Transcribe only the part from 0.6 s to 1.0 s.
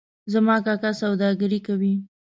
کاکا